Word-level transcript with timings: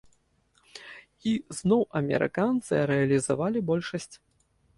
І 1.31 1.33
зноў 1.57 1.81
амерыканцы 1.99 2.73
рэалізавалі 2.93 3.59
большасць. 3.71 4.15